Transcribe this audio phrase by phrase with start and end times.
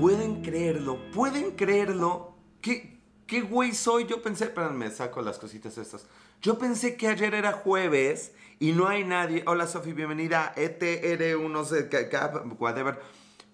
[0.00, 0.98] ¿Pueden creerlo?
[1.12, 2.34] ¿Pueden creerlo?
[2.62, 4.06] ¿Qué, qué güey soy?
[4.06, 6.06] Yo pensé, espérenme, saco las cositas estas.
[6.40, 9.44] Yo pensé que ayer era jueves y no hay nadie.
[9.46, 10.54] Hola Sofi, bienvenida.
[10.56, 11.90] ETR1, no sé,
[12.58, 12.98] whatever.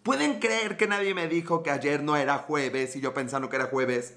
[0.04, 3.56] ¿Pueden creer que nadie me dijo que ayer no era jueves y yo pensando que
[3.56, 4.16] era jueves?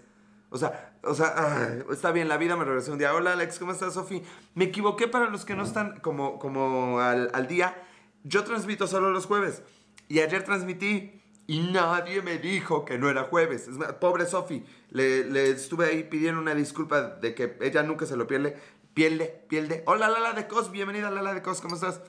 [0.51, 3.15] O sea, o sea, está bien, la vida me regresó un día.
[3.15, 4.21] Hola Alex, ¿cómo estás, Sofi?
[4.53, 7.75] Me equivoqué para los que no están como, como al día.
[8.23, 9.63] Yo transmito solo los jueves.
[10.07, 11.18] Y ayer transmití
[11.49, 13.67] y nadie me dijo que no era jueves.
[13.67, 18.15] Es pobre Sofi, le, le, estuve ahí pidiendo una disculpa de que ella nunca se
[18.15, 18.55] lo pierde.
[18.93, 19.81] Pierde, pierde.
[19.87, 22.01] Hola Lala de Cos, bienvenida Lala de Cos, ¿cómo estás?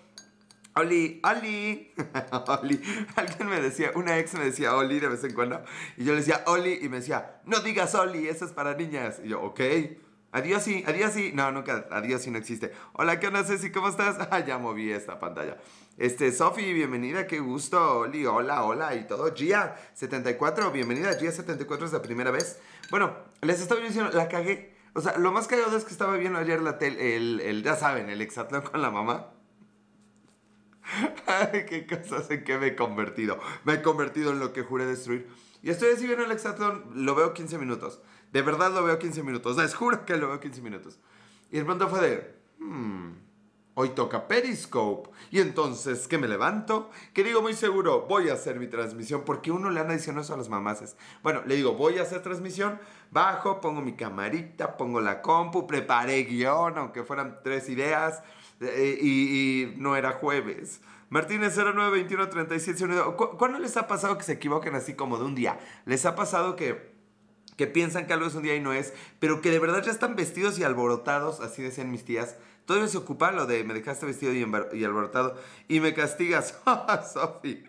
[0.75, 1.91] Oli, Oli,
[2.61, 2.83] Oli.
[3.16, 5.65] Alguien me decía, una ex me decía Oli de vez en cuando.
[5.97, 9.23] Y yo le decía Oli y me decía, no digas Oli, eso es para niñas.
[9.25, 9.61] Y yo, ok.
[10.33, 11.33] Adiós sí, adiós sí.
[11.34, 12.73] No, nunca, adiós sí no existe.
[12.93, 13.73] Hola, ¿qué onda Ceci?
[13.73, 14.16] ¿Cómo estás?
[14.30, 15.57] Ah, ya moví esta pantalla.
[15.98, 18.01] Este, Sofi, bienvenida, qué gusto.
[18.01, 19.35] Oli, hola, hola y todo.
[19.35, 21.19] Gia74, bienvenida.
[21.19, 22.60] Gia74 es la primera vez.
[22.91, 24.77] Bueno, les estaba diciendo, la cagué.
[24.95, 27.74] O sea, lo más cagado es que estaba viendo ayer la tele, el, el, ya
[27.74, 29.32] saben, el exatlón con la mamá.
[31.26, 33.38] Ay, qué cosas en que me he convertido.
[33.65, 35.29] Me he convertido en lo que juré destruir.
[35.63, 38.01] Y estoy así viendo el exatlón, lo veo 15 minutos.
[38.32, 39.56] De verdad lo veo 15 minutos.
[39.56, 40.98] Les juro que lo veo 15 minutos.
[41.50, 42.40] Y de pronto fue de...
[42.59, 43.12] Hmm,
[43.74, 45.10] hoy toca Periscope.
[45.30, 46.90] Y entonces, ¿qué me levanto?
[47.12, 49.23] Que digo muy seguro, voy a hacer mi transmisión.
[49.24, 50.96] Porque uno le anda diciendo eso a las mamases.
[51.23, 52.78] Bueno, le digo, voy a hacer transmisión.
[53.10, 58.23] Bajo, pongo mi camarita, pongo la compu, preparé guion, aunque fueran tres ideas.
[58.60, 60.80] Eh, y, no era jueves.
[61.08, 62.86] Martínez 092137
[63.36, 65.58] ¿Cuándo les ha pasado que se equivoquen así como de un día?
[65.84, 66.90] ¿Les ha pasado que,
[67.61, 69.91] que piensan que algo es un día y no es, pero que de verdad ya
[69.91, 72.37] están vestidos y alborotados, así decían mis tías?
[72.65, 75.37] Todavía se ocupa lo de me dejaste vestido y, alborotado
[75.69, 76.59] y me castigas.
[77.12, 77.62] Sofi,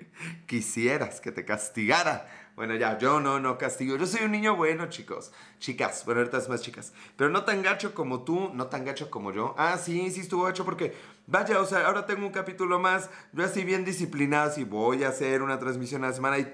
[0.45, 2.25] quisieras que te castigara.
[2.55, 3.97] Bueno, ya, yo no, no castigo.
[3.97, 5.33] Yo soy un niño bueno, chicos.
[5.59, 6.93] Chicas, bueno, ahorita es más chicas.
[7.17, 9.55] Pero no tan gacho como tú, no tan gacho como yo.
[9.57, 10.95] Ah, sí, sí estuvo gacho porque,
[11.27, 13.09] vaya, o sea, ahora tengo un capítulo más.
[13.33, 16.53] Yo así bien disciplinado, si voy a hacer una transmisión a la semana y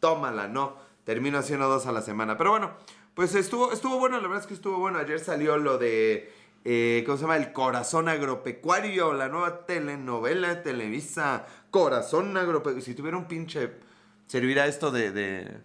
[0.00, 0.87] tómala, ¿no?
[1.08, 2.36] Termino haciendo dos a la semana.
[2.36, 2.72] Pero bueno,
[3.14, 4.98] pues estuvo, estuvo bueno, la verdad es que estuvo bueno.
[4.98, 6.30] Ayer salió lo de,
[6.66, 7.38] eh, ¿cómo se llama?
[7.38, 11.46] El Corazón Agropecuario, la nueva telenovela de Televisa.
[11.70, 12.82] Corazón Agropecuario.
[12.82, 13.70] Si tuviera un pinche
[14.26, 15.62] servirá esto de,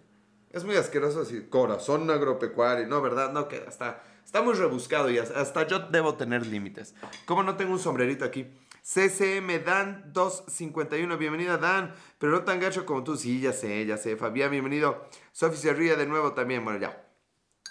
[0.54, 2.88] Es muy asqueroso decir corazón agropecuario.
[2.88, 3.34] No, ¿verdad?
[3.34, 4.02] No, que hasta...
[4.24, 6.96] Está muy rebuscado y hasta yo debo tener límites.
[7.26, 8.48] ¿Cómo no tengo un sombrerito aquí?
[8.84, 13.16] CCM Dan 251, bienvenida Dan, pero no tan gacho como tú.
[13.16, 14.18] Sí, ya sé, ya sé.
[14.18, 15.08] Fabián, bienvenido.
[15.32, 16.66] Sofi ríe de nuevo también.
[16.66, 17.02] Bueno, ya.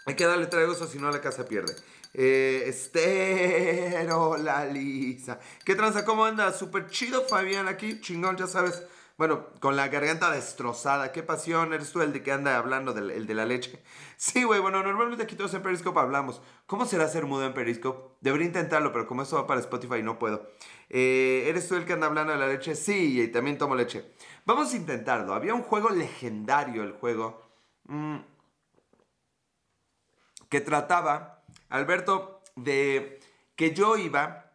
[0.06, 1.74] Hay que darle tragos o si no la casa pierde.
[2.14, 5.38] Eh, Estero, la Lisa.
[5.66, 6.06] ¿Qué tranza?
[6.06, 6.50] ¿Cómo anda?
[6.50, 8.00] Súper chido, Fabián, aquí.
[8.00, 8.82] Chingón, ya sabes.
[9.18, 11.12] Bueno, con la garganta destrozada.
[11.12, 11.72] Qué pasión.
[11.72, 13.82] ¿Eres tú el de que anda hablando del el de la leche?
[14.16, 14.60] Sí, güey.
[14.60, 16.40] Bueno, normalmente aquí todos en Periscope hablamos.
[16.66, 18.14] ¿Cómo será ser mudo en Periscope?
[18.20, 20.48] Debería intentarlo, pero como eso va para Spotify no puedo.
[20.90, 22.76] Eh, ¿Eres tú el que anda hablando de la leche?
[22.76, 24.14] Sí, y también tomo leche.
[24.44, 25.34] Vamos a intentarlo.
[25.34, 27.42] Había un juego legendario, el juego.
[27.84, 28.18] Mm,
[30.48, 33.18] que trataba, Alberto, de
[33.56, 34.51] que yo iba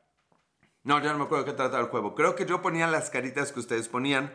[0.88, 2.16] no, ya no me acuerdo qué trataba el juego.
[2.16, 4.34] Creo que yo ponía las caritas que ustedes ponían.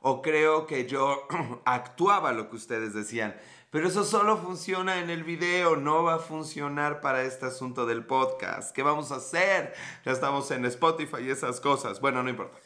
[0.00, 1.28] O creo que yo
[1.64, 3.36] actuaba lo que ustedes decían.
[3.70, 8.04] Pero eso solo funciona en el video, no va a funcionar para este asunto del
[8.04, 8.74] podcast.
[8.74, 9.74] ¿Qué vamos a hacer?
[10.04, 12.00] Ya estamos en Spotify y esas cosas.
[12.00, 12.58] Bueno, no importa.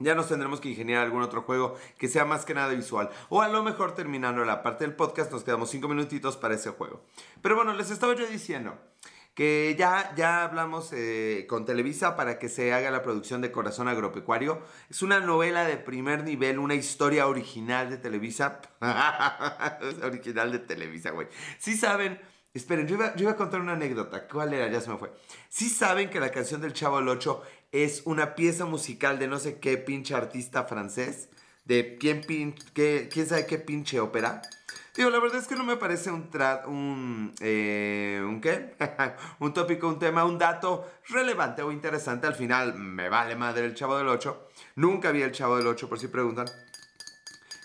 [0.00, 3.08] Ya nos tendremos que ingeniar algún otro juego que sea más que nada visual.
[3.28, 6.70] O a lo mejor terminando la parte del podcast nos quedamos cinco minutitos para ese
[6.70, 7.04] juego.
[7.40, 8.76] Pero bueno, les estaba yo diciendo
[9.38, 13.86] que ya, ya hablamos eh, con Televisa para que se haga la producción de Corazón
[13.86, 14.60] Agropecuario.
[14.90, 18.60] Es una novela de primer nivel, una historia original de Televisa.
[20.02, 21.28] original de Televisa, güey.
[21.60, 22.20] Sí saben,
[22.52, 24.26] esperen, yo iba, a contar una anécdota.
[24.26, 24.66] ¿Cuál era?
[24.72, 25.12] Ya se me fue.
[25.48, 29.38] Sí saben que la canción del Chavo el 8 es una pieza musical de no
[29.38, 31.28] sé qué pinche artista francés.
[31.64, 32.22] De quién,
[32.72, 34.42] quién sabe qué pinche ópera.
[34.98, 36.28] Digo, la verdad es que no me parece un,
[36.66, 38.74] un, eh, ¿un qué?
[39.38, 42.26] un tópico, un tema, un dato relevante o interesante.
[42.26, 44.48] Al final, me vale madre el Chavo del 8.
[44.74, 46.46] Nunca vi el Chavo del 8, por si preguntan.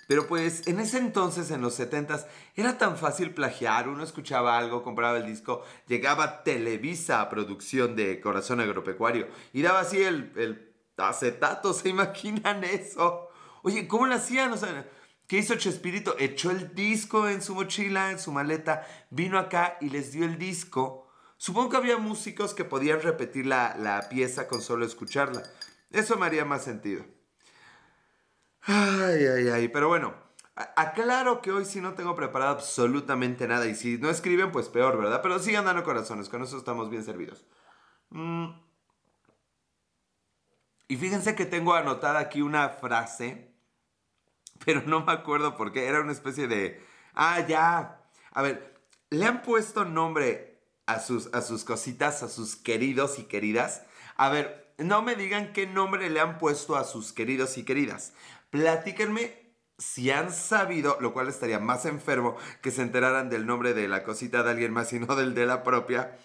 [0.07, 3.89] Pero pues en ese entonces, en los 70s, era tan fácil plagiar.
[3.89, 9.79] Uno escuchaba algo, compraba el disco, llegaba Televisa a producción de Corazón Agropecuario y daba
[9.79, 11.73] así el, el acetato.
[11.73, 13.29] ¿Se imaginan eso?
[13.63, 14.51] Oye, ¿cómo lo hacían?
[14.53, 14.85] O sea,
[15.27, 16.15] ¿Qué hizo Chespirito?
[16.19, 20.37] Echó el disco en su mochila, en su maleta, vino acá y les dio el
[20.37, 21.07] disco.
[21.37, 25.43] Supongo que había músicos que podían repetir la, pieza con solo escucharla.
[25.91, 27.05] Eso me haría más sentido.
[28.61, 29.67] Ay, ay, ay.
[29.67, 30.13] Pero bueno,
[30.55, 34.97] Aclaro que hoy sí no tengo preparado absolutamente nada y si no escriben, pues peor,
[34.97, 35.21] ¿verdad?
[35.21, 37.45] Pero sigan dando corazones, con eso estamos bien servidos.
[38.09, 38.49] Mm.
[40.87, 43.52] Y fíjense que tengo anotada aquí una frase,
[44.65, 46.83] pero no me acuerdo por qué, era una especie de...
[47.13, 48.01] Ah, ya.
[48.31, 48.75] A ver,
[49.09, 53.83] le han puesto nombre a sus, a sus cositas, a sus queridos y queridas.
[54.15, 58.13] A ver, no me digan qué nombre le han puesto a sus queridos y queridas.
[58.49, 59.43] Platíquenme
[59.77, 64.03] si han sabido, lo cual estaría más enfermo que se enteraran del nombre de la
[64.03, 66.17] cosita de alguien más y no del de la propia.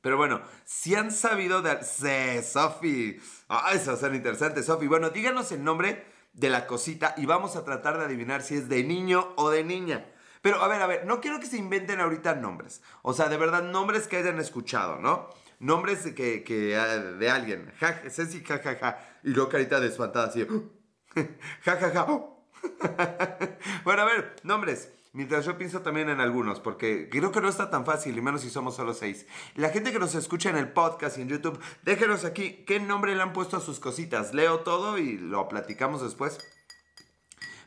[0.00, 1.84] Pero bueno, si han sabido de...
[1.84, 3.20] Sí, Sofi.
[3.48, 4.88] Ah, eso va a ser interesante, Sofi.
[4.88, 8.68] Bueno, díganos el nombre de la cosita y vamos a tratar de adivinar si es
[8.68, 10.06] de niño o de niña.
[10.40, 12.82] Pero a ver, a ver, no quiero que se inventen ahorita nombres.
[13.02, 15.28] O sea, de verdad, nombres que hayan escuchado, ¿no?
[15.60, 17.72] Nombres que, que ah, de alguien.
[18.10, 18.98] Ceci, ja, ja, ja.
[19.22, 20.44] Y luego carita de espantada así.
[21.64, 22.06] ja, ja, ja.
[23.84, 24.92] bueno, a ver, nombres.
[25.14, 28.40] Mientras yo pienso también en algunos, porque creo que no está tan fácil, y menos
[28.40, 29.26] si somos solo seis.
[29.56, 33.14] La gente que nos escucha en el podcast y en YouTube, déjenos aquí qué nombre
[33.14, 34.32] le han puesto a sus cositas.
[34.32, 36.38] Leo todo y lo platicamos después.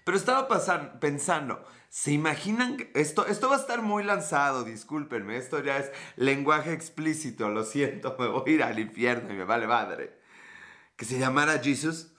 [0.04, 0.48] Pero estaba
[1.00, 2.78] pensando, ¿se imaginan?
[2.96, 8.16] esto, esto va a estar muy lanzado, discúlpenme, esto ya es lenguaje explícito, lo siento,
[8.20, 10.20] me voy a ir al infierno y me vale madre.
[10.96, 12.12] Que se llamara Jesus.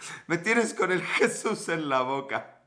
[0.26, 2.59] Me tienes con el Jesús en la boca.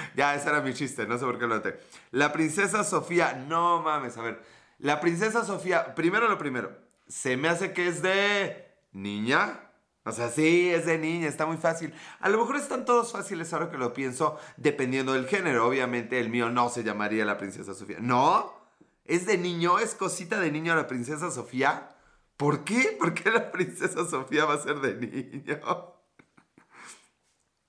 [0.16, 1.78] Ya, ese era mi chiste, no sé por qué lo noté.
[2.10, 4.42] La princesa Sofía, no mames, a ver.
[4.78, 6.72] La princesa Sofía, primero lo primero,
[7.06, 9.60] se me hace que es de niña.
[10.04, 11.94] O sea, sí, es de niña, está muy fácil.
[12.18, 15.66] A lo mejor están todos fáciles ahora que lo pienso, dependiendo del género.
[15.66, 17.98] Obviamente el mío no se llamaría la princesa Sofía.
[18.00, 18.52] ¿No?
[19.04, 19.78] ¿Es de niño?
[19.78, 21.94] ¿Es cosita de niño la princesa Sofía?
[22.36, 22.96] ¿Por qué?
[22.98, 25.60] ¿Por qué la princesa Sofía va a ser de niño?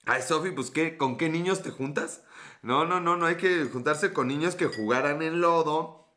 [0.06, 0.98] Ay, Sofi, pues ¿qué?
[0.98, 2.24] ¿Con qué niños te juntas?
[2.62, 6.14] No, no, no, no hay que juntarse con niños que jugaran en lodo,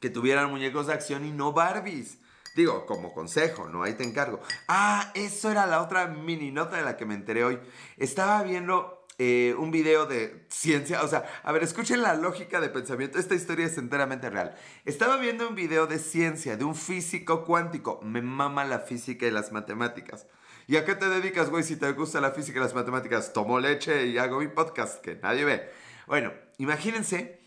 [0.00, 2.18] que tuvieran muñecos de acción y no Barbies.
[2.56, 3.82] Digo, como consejo, ¿no?
[3.82, 4.40] Ahí te encargo.
[4.68, 7.58] Ah, eso era la otra mini nota de la que me enteré hoy.
[7.96, 12.68] Estaba viendo eh, un video de ciencia, o sea, a ver, escuchen la lógica de
[12.70, 13.18] pensamiento.
[13.18, 14.54] Esta historia es enteramente real.
[14.84, 18.00] Estaba viendo un video de ciencia de un físico cuántico.
[18.02, 20.26] Me mama la física y las matemáticas.
[20.66, 21.64] ¿Y a qué te dedicas, güey?
[21.64, 25.16] Si te gusta la física y las matemáticas, tomo leche y hago mi podcast que
[25.16, 25.70] nadie ve.
[26.06, 27.40] Bueno, imagínense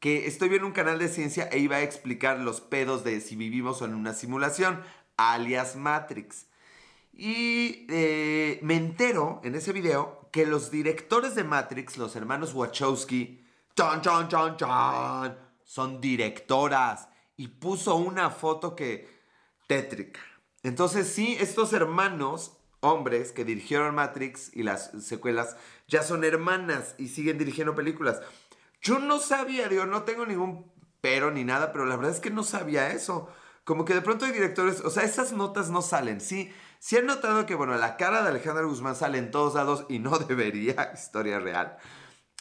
[0.00, 3.36] que estoy viendo un canal de ciencia e iba a explicar los pedos de si
[3.36, 4.82] vivimos en una simulación,
[5.16, 6.46] alias Matrix.
[7.12, 13.46] Y eh, me entero en ese video que los directores de Matrix, los hermanos Wachowski,
[13.74, 17.08] chon, chon, chon, chon, son directoras.
[17.36, 19.08] Y puso una foto que
[19.66, 20.20] tétrica.
[20.62, 22.55] Entonces sí, estos hermanos
[22.90, 25.56] hombres que dirigieron Matrix y las secuelas
[25.88, 28.20] ya son hermanas y siguen dirigiendo películas.
[28.80, 32.30] Yo no sabía, digo, no tengo ningún pero ni nada, pero la verdad es que
[32.30, 33.28] no sabía eso.
[33.62, 36.20] Como que de pronto hay directores, o sea, esas notas no salen.
[36.20, 39.86] Sí, sí han notado que, bueno, la cara de Alejandro Guzmán sale en todos lados
[39.88, 41.76] y no debería, historia real.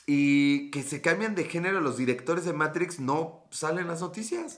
[0.07, 4.57] Y que se cambian de género los directores de Matrix no salen las noticias.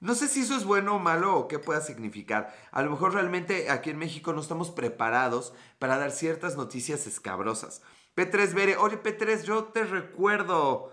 [0.00, 2.54] No sé si eso es bueno o malo o qué pueda significar.
[2.72, 7.82] A lo mejor realmente aquí en México no estamos preparados para dar ciertas noticias escabrosas.
[8.16, 10.92] P3BR, oye P3, yo te recuerdo.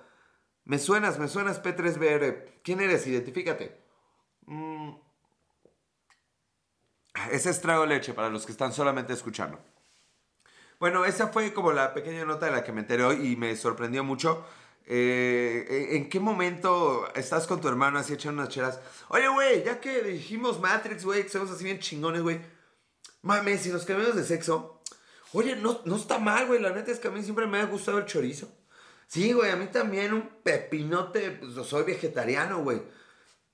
[0.66, 2.60] Me suenas, me suenas P3BR.
[2.64, 3.08] ¿Quién eres?
[3.08, 3.82] Identifícate.
[4.46, 4.92] Mm.
[7.32, 9.60] Ese es trago leche para los que están solamente escuchando.
[10.80, 13.56] Bueno, esa fue como la pequeña nota de la que me enteré hoy y me
[13.56, 14.46] sorprendió mucho.
[14.89, 18.79] Eh, ¿En qué momento estás con tu hermano así echando unas cheras?
[19.10, 22.39] Oye, güey, ya que dijimos Matrix, güey, que somos así bien chingones, güey.
[23.22, 24.82] Mames, si nos cambiamos de sexo.
[25.34, 26.62] Oye, no, no está mal, güey.
[26.62, 28.48] La neta es que a mí siempre me ha gustado el chorizo.
[29.08, 31.32] Sí, güey, a mí también un pepinote.
[31.32, 32.82] Pues soy vegetariano, güey.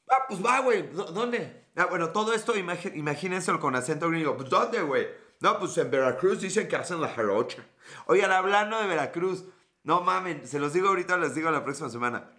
[0.10, 0.90] Ah, pues va, güey.
[0.92, 1.66] ¿Dónde?
[1.76, 4.38] Ah, bueno, todo esto imagínenselo con acento gringo.
[4.38, 5.08] Pues ¿dónde, güey?
[5.40, 7.66] No, pues en Veracruz dicen que hacen la jarocha.
[8.06, 9.46] Oigan, hablando de Veracruz.
[9.84, 12.32] No mamen, se los digo ahorita les digo la próxima semana.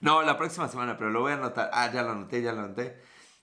[0.00, 1.70] No, la próxima semana, pero lo voy a anotar.
[1.72, 3.00] Ah, ya lo anoté, ya lo anoté.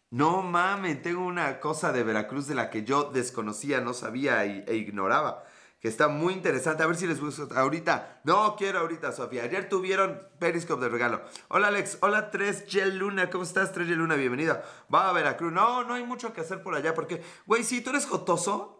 [0.09, 4.75] No mamen, tengo una cosa de Veracruz de la que yo desconocía, no sabía e
[4.75, 5.43] ignoraba.
[5.79, 6.83] Que está muy interesante.
[6.83, 8.21] A ver si les gusta ahorita.
[8.25, 9.43] No quiero ahorita, Sofía.
[9.43, 11.21] Ayer tuvieron Periscope de regalo.
[11.47, 11.99] Hola, Alex.
[12.01, 13.29] Hola, 3 Gel Luna.
[13.29, 14.15] ¿Cómo estás, 3 Gel Luna?
[14.15, 14.61] Bienvenida.
[14.93, 15.53] Va a Veracruz.
[15.53, 18.78] No, no hay mucho que hacer por allá porque, güey, si tú eres jotoso,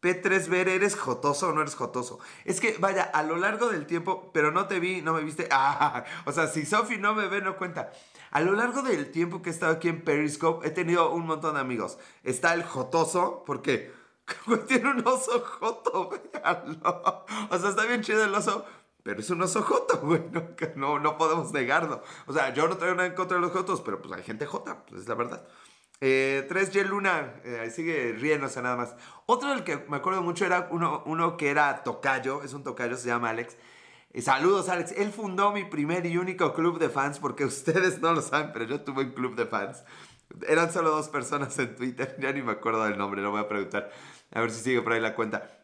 [0.00, 2.20] P3 ver, ¿eres jotoso o no eres jotoso?
[2.44, 5.48] Es que, vaya, a lo largo del tiempo, pero no te vi, no me viste.
[5.60, 7.90] Ah, o sea, si Sofi no me ve, no cuenta.
[8.30, 11.54] A lo largo del tiempo que he estado aquí en Periscope, he tenido un montón
[11.54, 11.98] de amigos.
[12.22, 13.92] Está el jotoso, porque
[14.68, 17.24] tiene un oso joto, véanlo.
[17.50, 18.64] O sea, está bien chido el oso,
[19.02, 20.22] pero es un oso joto, güey.
[20.30, 20.42] No,
[20.76, 22.02] no, no podemos negarlo.
[22.26, 24.46] O sea, yo no traigo nada en contra de los jotos, pero pues hay gente
[24.46, 25.46] jota, pues es la verdad.
[26.00, 28.94] Eh, 3G Luna, eh, ahí sigue riéndose nada más.
[29.26, 32.96] Otro del que me acuerdo mucho era uno, uno que era Tocayo, es un Tocayo,
[32.96, 33.56] se llama Alex.
[34.12, 34.92] Eh, saludos, Alex.
[34.92, 38.64] Él fundó mi primer y único club de fans, porque ustedes no lo saben, pero
[38.64, 39.84] yo tuve un club de fans.
[40.46, 43.48] Eran solo dos personas en Twitter, ya ni me acuerdo del nombre, lo voy a
[43.48, 43.90] preguntar.
[44.32, 45.57] A ver si sigue por ahí la cuenta.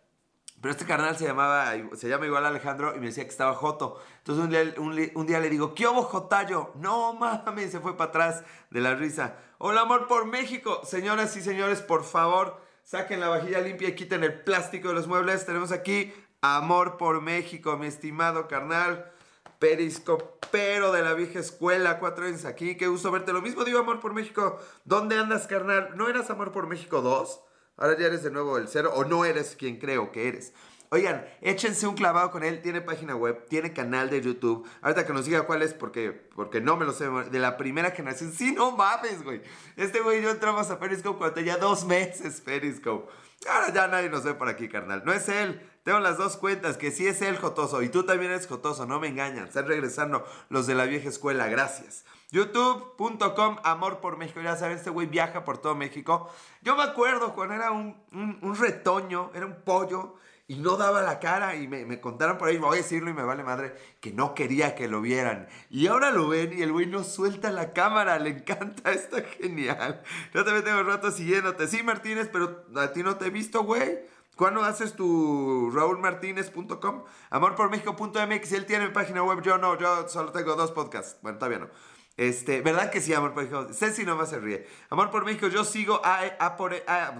[0.64, 4.00] Pero este carnal se, llamaba, se llama igual Alejandro y me decía que estaba Joto.
[4.16, 4.50] Entonces un
[4.97, 6.71] día, un, día le digo, ¿qué hubo Jotayo?
[6.76, 9.37] No mames, se fue para atrás de la risa.
[9.59, 10.80] Hola amor por México.
[10.83, 15.06] Señoras y señores, por favor, saquen la vajilla limpia y quiten el plástico de los
[15.06, 15.44] muebles.
[15.44, 19.12] Tenemos aquí Amor por México, mi estimado carnal.
[19.59, 22.78] Periscopero de la vieja escuela, cuatro años aquí.
[22.78, 23.35] Qué gusto verte.
[23.35, 24.59] Lo mismo digo, Amor por México.
[24.87, 25.90] ¿Dónde andas, carnal?
[25.94, 27.43] ¿No eras Amor por México 2?
[27.76, 30.52] Ahora ya eres de nuevo el cero o no eres quien creo que eres.
[30.90, 32.62] Oigan, échense un clavado con él.
[32.62, 34.64] Tiene página web, tiene canal de YouTube.
[34.81, 37.09] Ahorita que nos diga cuál es, porque, porque no me lo sé.
[37.09, 38.33] De la primera generación.
[38.33, 39.43] Sí, no mames, güey.
[39.76, 43.11] Este güey yo entramos a Periscope cuando tenía dos meses Periscope.
[43.49, 45.02] Ahora ya nadie nos ve por aquí, carnal.
[45.04, 45.61] No es él.
[45.83, 47.83] Tengo las dos cuentas, que sí es él Jotoso.
[47.83, 49.49] Y tú también eres Jotoso, no me engañan.
[49.49, 51.49] Están regresando los de la vieja escuela.
[51.49, 52.04] Gracias.
[52.31, 54.40] YouTube.com, Amor por México.
[54.40, 56.31] Ya saben, este güey viaja por todo México.
[56.62, 60.16] Yo me acuerdo cuando era un, un, retoño, era un pollo
[60.47, 63.14] y no daba la cara y me, me, contaron por ahí, voy a decirlo y
[63.14, 65.49] me vale madre, que no quería que lo vieran.
[65.71, 70.02] Y ahora lo ven y el güey no suelta la cámara, le encanta, está genial.
[70.33, 71.66] Yo también tengo rato siguiéndote.
[71.69, 74.12] Sí, Martínez, pero a ti no te he visto, güey.
[74.37, 77.04] ¿Cuándo haces tu raulmartinez.com?
[77.31, 81.19] Amorpormexico.mx, él tiene página web, yo no, yo solo tengo dos podcasts.
[81.23, 81.69] Bueno, todavía no.
[82.16, 83.73] Este, ¿verdad que sí, Amor por México?
[83.73, 84.66] Ceci nomás se ríe.
[84.90, 87.16] Amor por México, yo sigo a, a por a,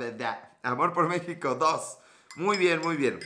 [0.62, 1.98] Amor por México 2.
[2.36, 3.18] Muy bien, muy bien.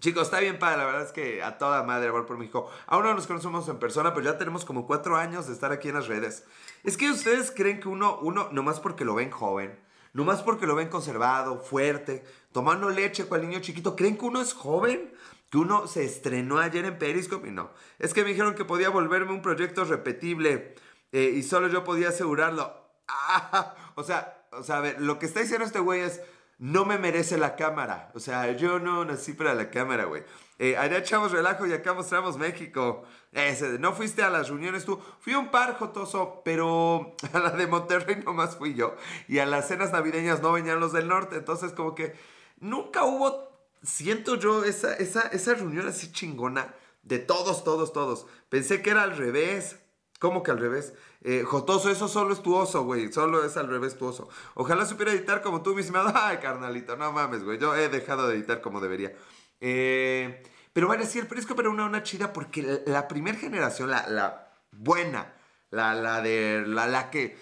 [0.00, 2.70] Chicos, está bien padre, la verdad es que a toda madre Amor por México.
[2.86, 5.88] Aún no nos conocemos en persona, pero ya tenemos como cuatro años de estar aquí
[5.88, 6.44] en las redes.
[6.82, 9.78] Es que ustedes creen que uno, uno, nomás porque lo ven joven,
[10.12, 14.52] nomás porque lo ven conservado, fuerte, tomando leche el niño chiquito, ¿creen que uno es
[14.52, 15.12] joven?
[15.50, 17.70] que uno se estrenó ayer en Periscope y no.
[17.98, 20.74] Es que me dijeron que podía volverme un proyecto repetible.
[21.12, 22.76] Eh, y solo yo podía asegurarlo.
[23.10, 26.20] Ah, o sea, o sea, a ver, lo que está diciendo este güey es,
[26.58, 28.10] no me merece la cámara.
[28.14, 30.24] O sea, yo no nací para la cámara, güey.
[30.58, 33.04] Eh, allá echamos relajo y acá mostramos México.
[33.32, 35.00] Ese, no fuiste a las reuniones tú.
[35.20, 38.96] Fui un par, Jotoso, pero a la de Monterrey nomás fui yo.
[39.28, 41.36] Y a las cenas navideñas no venían los del norte.
[41.36, 42.16] Entonces, como que
[42.58, 48.26] nunca hubo, siento yo, esa, esa, esa reunión así chingona de todos, todos, todos.
[48.48, 49.76] Pensé que era al revés.
[50.18, 50.94] ¿Cómo que al revés?
[51.22, 53.12] Eh, Jotoso, eso solo es tu oso, güey.
[53.12, 54.28] Solo es al revés tu oso.
[54.54, 56.12] Ojalá supiera editar como tú, mi estimado.
[56.14, 57.58] Ay, carnalito, no mames, güey.
[57.58, 59.12] Yo he dejado de editar como debería.
[59.60, 64.08] Eh, pero bueno, sí, el Periscope era una, una chida porque la, primera generación, la,
[64.08, 65.34] la buena,
[65.70, 67.36] la, la de la, la que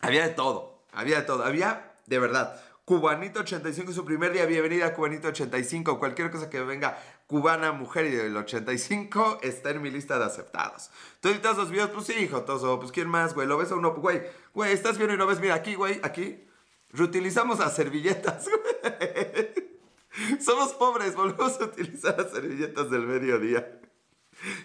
[0.00, 0.82] había de todo.
[0.92, 1.44] Había de todo.
[1.44, 4.44] Había, de verdad, Cubanito 85 su primer día.
[4.46, 5.98] Bienvenida a Cubanito 85.
[5.98, 10.90] Cualquier cosa que venga cubana, mujer y del 85 está en mi lista de aceptados.
[11.20, 11.90] ¿Tú editas los videos?
[11.90, 12.78] Pues sí, hijo, todo.
[12.78, 13.46] Pues ¿quién más, güey?
[13.46, 13.92] ¿Lo ves a uno?
[13.94, 15.40] Güey, güey, estás viendo y no ves.
[15.40, 16.44] Mira, aquí, güey, aquí.
[16.90, 18.46] Reutilizamos las servilletas,
[18.82, 19.74] güey.
[20.40, 23.80] Somos pobres, volvemos a utilizar las servilletas del mediodía.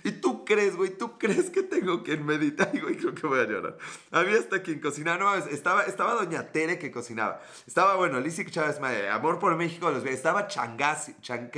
[0.04, 3.46] Y tú crees, güey, tú crees que tengo que meditar, güey, creo que voy a
[3.46, 3.78] llorar.
[4.12, 7.42] Había hasta quien cocinaba, no, estaba, estaba Doña Tere que cocinaba.
[7.66, 11.50] Estaba, bueno, Lizzie Chávez, madre, Amor por México, los estaba Changasio, ¿Chan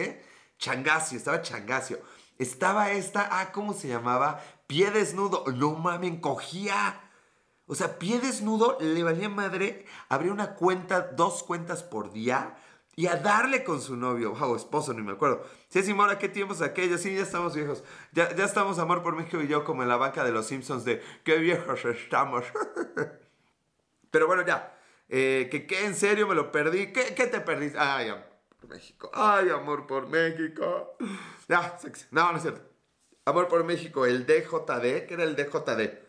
[0.61, 0.69] qué?
[0.69, 1.99] Changasio, estaba Changasio.
[2.37, 4.41] Estaba esta, ah, ¿cómo se llamaba?
[4.67, 5.43] Pie desnudo.
[5.53, 7.01] No mames, cogía.
[7.67, 12.55] O sea, pie desnudo le valía madre abrir una cuenta, dos cuentas por día
[12.95, 15.45] y a darle con su novio, o esposo, ni me acuerdo.
[15.69, 16.99] Sí, Mora, ¿qué tiempos aquellos?
[17.01, 17.83] Sí, ya estamos viejos.
[18.11, 20.83] Ya, ya estamos, amor por México y yo, como en la banca de los Simpsons
[20.83, 22.43] de qué viejos estamos.
[24.11, 24.77] Pero bueno, ya.
[25.07, 26.91] Eh, que, qué en serio me lo perdí.
[26.91, 27.79] ¿Qué, qué te perdiste?
[27.79, 28.30] Amor
[28.61, 29.11] por México.
[29.13, 30.95] Ay, amor por México.
[31.47, 31.77] Ya.
[32.11, 32.61] No, no es cierto.
[33.25, 35.99] Amor por México, el DJD, ¿qué era el DJD?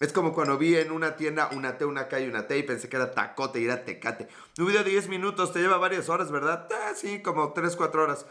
[0.00, 2.62] Es como cuando vi en una tienda una T, una K y una T y
[2.62, 4.28] pensé que era tacote y era tecate.
[4.58, 6.66] Un video de 10 minutos te lleva varias horas, ¿verdad?
[6.72, 8.26] Ah, sí, como 3, 4 horas.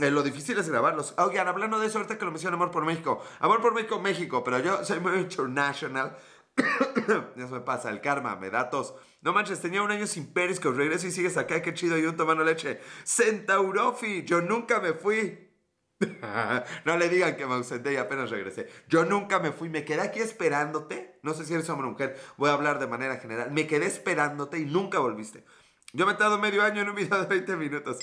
[0.00, 1.14] Eh, lo difícil es grabarlos.
[1.16, 3.24] Oigan, hablando de eso, ahorita que lo menciono Amor por México.
[3.38, 6.16] Amor por México, México, pero yo soy muy international.
[7.36, 8.94] Eso me pasa, el karma, me da tos.
[9.22, 12.16] No manches, tenía un año sin Periscope, regreso y sigues acá, qué chido, y un
[12.16, 12.80] tomando leche.
[13.04, 15.50] Centaurofi, yo nunca me fui.
[16.84, 18.68] no le digan que me ausenté y apenas regresé.
[18.88, 21.18] Yo nunca me fui, me quedé aquí esperándote.
[21.22, 23.50] No sé si eres hombre o mujer, voy a hablar de manera general.
[23.50, 25.44] Me quedé esperándote y nunca volviste.
[25.92, 27.98] Yo me he tardado medio año en un video de 20 minutos.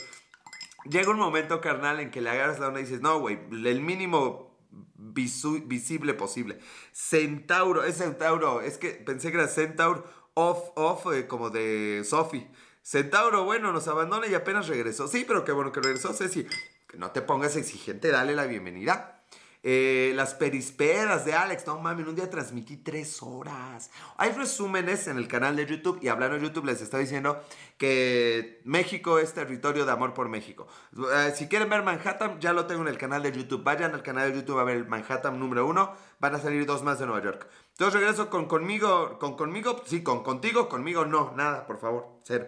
[0.86, 3.82] Llega un momento, carnal, en que le agarras la onda y dices, no, güey, el
[3.82, 6.60] mínimo visible posible.
[6.92, 12.50] Centauro, es Centauro, es que pensé que era Centaur off, off, eh, como de Sophie.
[12.84, 15.08] Centauro, bueno, nos abandona y apenas regresó.
[15.08, 16.48] Sí, pero qué bueno que regresó, Ceci.
[16.88, 19.21] Que no te pongas exigente, dale la bienvenida.
[19.64, 23.92] Eh, las perispedas de Alex, no mames, un día transmití tres horas.
[24.18, 27.44] Hay resúmenes en el canal de YouTube y hablando de YouTube les está diciendo
[27.78, 30.68] que México es territorio de amor por México.
[31.14, 33.64] Eh, si quieren ver Manhattan, ya lo tengo en el canal de YouTube.
[33.64, 35.94] Vayan al canal de YouTube a ver Manhattan número uno.
[36.20, 37.48] Van a salir dos más de Nueva York.
[37.74, 42.48] Entonces regreso con conmigo, con conmigo, sí, con contigo, conmigo no, nada, por favor, cero.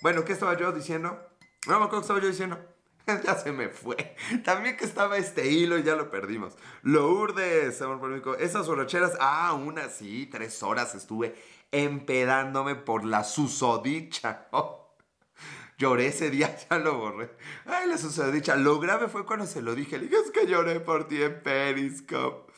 [0.00, 1.18] Bueno, ¿qué estaba yo diciendo?
[1.66, 2.58] No me acuerdo qué estaba yo diciendo.
[3.24, 4.14] ya se me fue.
[4.44, 6.54] También que estaba este hilo y ya lo perdimos.
[6.82, 8.36] Lourdes, amor político.
[8.36, 11.34] Esas borracheras, ah, una sí, tres horas estuve
[11.70, 14.48] empedándome por la susodicha.
[15.78, 17.30] Lloré ese día, ya lo borré.
[17.66, 18.56] Ay, la susodicha.
[18.56, 19.98] Lo grave fue cuando se lo dije.
[19.98, 22.52] Le dije, es que lloré por ti en Periscope.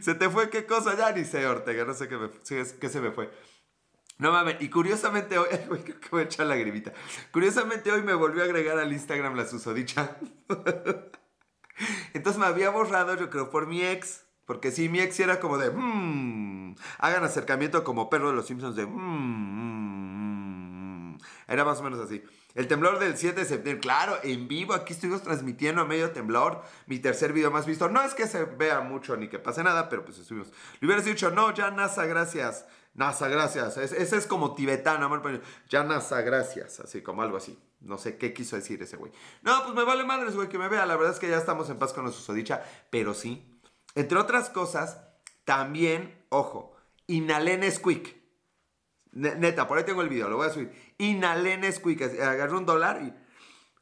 [0.00, 0.96] ¿Se te fue qué cosa?
[0.96, 2.16] Ya ni sé, Ortega, no sé qué,
[2.80, 3.30] qué se me fue.
[4.22, 6.92] No mames, y curiosamente hoy, creo que voy a echar la grivita.
[7.32, 10.16] Curiosamente hoy me volvió a agregar al Instagram la susodicha.
[12.14, 14.24] Entonces me había borrado, yo creo, por mi ex.
[14.46, 18.76] Porque sí, mi ex era como de, mmm, hagan acercamiento como perro de los Simpsons
[18.76, 20.12] de, mmm,
[21.48, 22.22] era más o menos así.
[22.54, 26.62] El temblor del 7 de septiembre, claro, en vivo, aquí estuvimos transmitiendo a medio temblor,
[26.86, 27.88] mi tercer video más visto.
[27.88, 30.52] No es que se vea mucho ni que pase nada, pero pues estuvimos.
[30.78, 32.66] Le hubieras dicho, no, ya NASA, gracias.
[32.94, 33.78] NASA, gracias.
[33.78, 35.42] Ese es como tibetano, amor.
[35.68, 36.80] Ya NASA, gracias.
[36.80, 37.58] Así como algo así.
[37.80, 39.12] No sé qué quiso decir ese güey.
[39.42, 40.86] No, pues me vale madres, güey, que me vea.
[40.86, 42.62] La verdad es que ya estamos en paz con la susodicha.
[42.90, 43.60] Pero sí.
[43.94, 45.00] Entre otras cosas,
[45.44, 48.20] también, ojo, inhalé Nesquik.
[49.12, 50.72] Neta, por ahí tengo el video, lo voy a subir.
[50.98, 52.02] Inhalé Nesquik.
[52.02, 53.14] Agarré un dólar y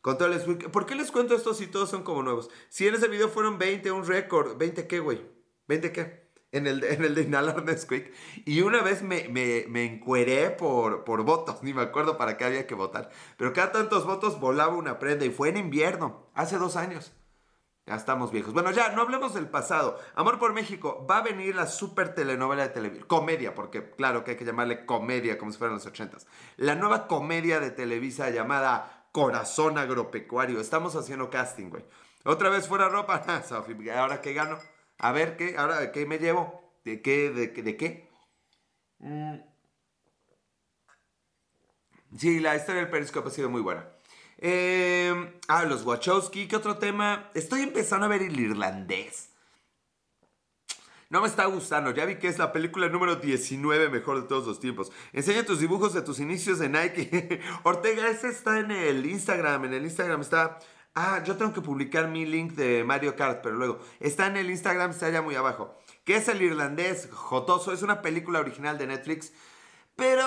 [0.00, 0.71] con todo el Nesquik.
[0.71, 2.49] ¿Por qué les cuento esto si todos son como nuevos?
[2.68, 4.57] Si en ese video fueron 20, un récord.
[4.57, 5.20] ¿20 qué, güey?
[5.68, 6.19] ¿20 qué?
[6.52, 8.12] En el, en el de inhalar Nesquik.
[8.44, 12.44] Y una vez me, me, me encueré por, por votos, ni me acuerdo para qué
[12.44, 13.10] había que votar.
[13.36, 17.12] Pero cada tantos votos volaba una prenda y fue en invierno, hace dos años.
[17.86, 18.52] Ya estamos viejos.
[18.52, 19.98] Bueno, ya, no hablemos del pasado.
[20.14, 23.08] Amor por México, va a venir la super telenovela de televisión.
[23.08, 26.26] Comedia, porque claro que hay que llamarle comedia como si fueran los ochentas.
[26.56, 30.60] La nueva comedia de Televisa llamada Corazón Agropecuario.
[30.60, 31.84] Estamos haciendo casting, güey.
[32.24, 33.24] Otra vez fuera ropa.
[33.96, 34.58] ahora que gano.
[35.02, 35.56] A ver, ¿qué?
[35.56, 36.62] Ahora, ¿qué me llevo?
[36.84, 37.30] ¿De qué?
[37.30, 38.10] ¿De, de qué?
[38.98, 39.36] Mm.
[42.18, 43.88] Sí, la historia del Periscope ha sido muy buena.
[44.36, 47.30] Eh, ah, los Wachowski, ¿qué otro tema?
[47.34, 49.30] Estoy empezando a ver el irlandés.
[51.08, 54.46] No me está gustando, ya vi que es la película número 19 mejor de todos
[54.46, 54.92] los tiempos.
[55.12, 57.40] Enseña tus dibujos de tus inicios de Nike.
[57.64, 60.58] Ortega, ese está en el Instagram, en el Instagram está
[60.94, 63.79] Ah, yo tengo que publicar mi link de Mario Kart, pero luego.
[64.00, 65.79] Está en el Instagram, está allá muy abajo.
[66.05, 67.72] ¿Qué es el irlandés Jotoso?
[67.72, 69.33] Es una película original de Netflix.
[69.94, 70.24] Pero,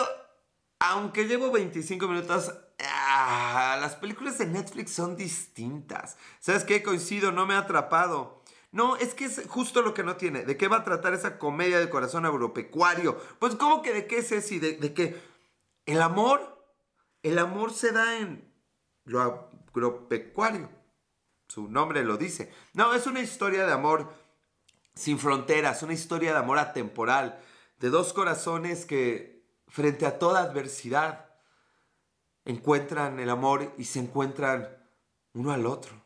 [0.80, 2.54] aunque llevo 25 minutos,
[2.86, 6.16] ah, las películas de Netflix son distintas.
[6.40, 6.82] ¿Sabes qué?
[6.82, 8.42] Coincido, no me ha atrapado.
[8.72, 10.44] No, es que es justo lo que no tiene.
[10.46, 13.20] ¿De qué va a tratar esa comedia de corazón agropecuario?
[13.40, 14.60] Pues, ¿cómo que de qué es ese?
[14.60, 15.22] ¿De, de qué?
[15.86, 16.66] El amor.
[17.22, 18.53] El amor se da en
[19.06, 20.70] lo agropecuario.
[21.48, 22.52] Su nombre lo dice.
[22.74, 24.12] No, es una historia de amor
[24.96, 27.40] sin fronteras, una historia de amor atemporal,
[27.80, 31.30] de dos corazones que frente a toda adversidad
[32.46, 34.70] encuentran el amor y se encuentran
[35.34, 36.03] uno al otro.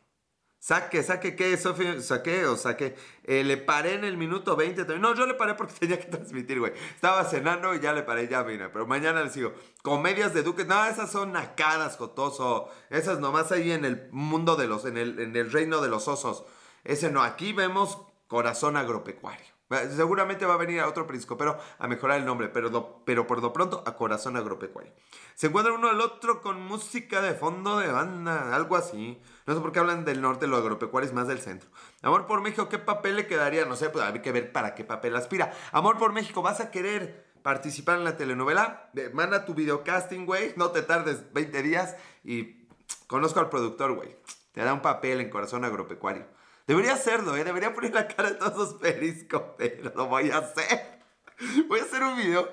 [0.68, 1.98] Saque, saque, ¿qué, Sofía?
[2.02, 2.94] Saqué o saqué.
[3.24, 5.00] Eh, le paré en el minuto 20 también.
[5.00, 6.74] No, yo le paré porque tenía que transmitir, güey.
[6.94, 8.70] Estaba cenando y ya le paré, ya mira.
[8.70, 9.54] Pero mañana le sigo.
[9.80, 10.66] Comedias de Duque.
[10.66, 12.68] No, esas son nacadas, Jotoso.
[12.90, 16.06] Esas nomás ahí en el mundo de los, en el, en el reino de los
[16.06, 16.44] osos.
[16.84, 19.57] Ese no, aquí vemos corazón agropecuario.
[19.94, 23.52] Seguramente va a venir a otro pero a mejorar el nombre, pero, pero por lo
[23.52, 24.92] pronto a Corazón Agropecuario.
[25.34, 29.20] Se encuentra uno al otro con música de fondo de banda, algo así.
[29.46, 31.68] No sé por qué hablan del norte, lo agropecuario es más del centro.
[32.02, 33.66] Amor por México, ¿qué papel le quedaría?
[33.66, 35.52] No sé, pues hay que ver para qué papel aspira.
[35.72, 38.90] Amor por México, ¿vas a querer participar en la telenovela?
[39.12, 42.66] Manda tu videocasting, güey, no te tardes 20 días y
[43.06, 44.16] conozco al productor, güey.
[44.52, 46.37] Te da un papel en Corazón Agropecuario.
[46.68, 47.44] Debería hacerlo, ¿eh?
[47.44, 49.82] Debería poner la cara de todos los periscopes.
[49.96, 51.00] Lo voy a hacer.
[51.66, 52.46] Voy a hacer un video.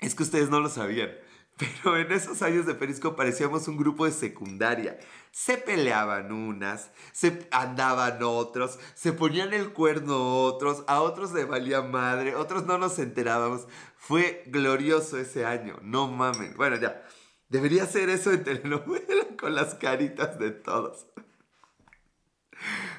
[0.00, 1.12] Es que ustedes no lo sabían.
[1.56, 4.98] Pero en esos años de Periscope parecíamos un grupo de secundaria.
[5.30, 11.82] Se peleaban unas, se andaban otros, se ponían el cuerno otros, a otros le valía
[11.82, 13.68] madre, otros no nos enterábamos.
[13.96, 16.54] Fue glorioso ese año, no mamen.
[16.56, 17.04] Bueno, ya.
[17.48, 21.06] Debería ser eso en telenovela con las caritas de todos.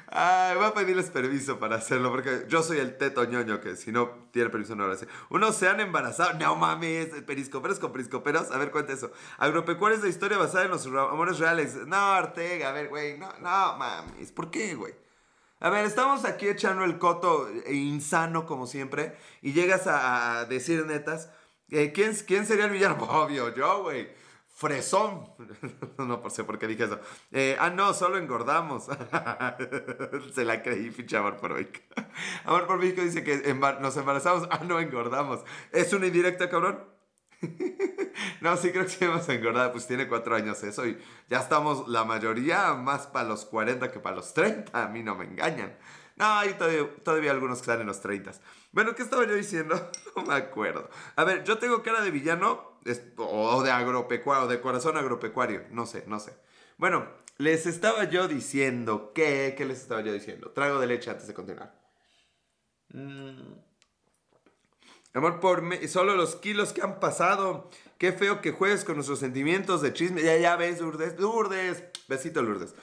[0.08, 3.90] Ay, voy a pedirles permiso para hacerlo, porque yo soy el teto ñoño que si
[3.92, 5.08] no tiene permiso no lo hace.
[5.30, 9.12] Unos se han embarazado, no mames, periscoperos con periscoperos, a ver, cuenta eso.
[9.38, 11.74] Agropecuarios de historia basada en los amores reales.
[11.86, 14.94] No, Ortega, a ver, güey, no, no mames, ¿por qué, güey?
[15.60, 21.30] A ver, estamos aquí echando el coto insano como siempre y llegas a, decir netas,
[21.70, 22.96] eh, ¿quién, ¿quién sería el villano?
[23.08, 24.23] Obvio, yo, güey.
[24.54, 25.28] Fresón.
[25.98, 27.00] no sé por qué dije eso.
[27.32, 28.84] Eh, ah, no, solo engordamos.
[30.32, 31.80] Se la creí, pinche amor por México.
[32.44, 34.48] Amor por México dice que nos embarazamos.
[34.52, 35.40] Ah, no, engordamos.
[35.72, 36.84] ¿Es una indirecta, cabrón?
[38.40, 39.72] no, sí creo que hemos engordado.
[39.72, 43.98] Pues tiene cuatro años eso y ya estamos la mayoría más para los 40 que
[43.98, 44.84] para los 30.
[44.84, 45.76] A mí no me engañan.
[46.16, 46.54] No, hay
[47.02, 48.30] todavía, algunos que están en los 30.
[48.70, 49.90] Bueno, ¿qué estaba yo diciendo?
[50.16, 50.88] No me acuerdo.
[51.16, 52.73] A ver, yo tengo cara de villano
[53.16, 55.64] o de agropecuario, de corazón agropecuario.
[55.70, 56.36] No sé, no sé.
[56.76, 59.54] Bueno, les estaba yo diciendo que...
[59.56, 60.50] ¿Qué les estaba yo diciendo?
[60.50, 61.74] Trago de leche antes de continuar.
[62.92, 63.54] Mm.
[65.14, 67.70] Amor por mí, solo los kilos que han pasado.
[67.98, 70.22] Qué feo que juegues con nuestros sentimientos de chisme.
[70.22, 71.18] Ya, ya ves, Lourdes.
[71.20, 71.84] Lourdes.
[72.08, 72.74] Besito, Lourdes.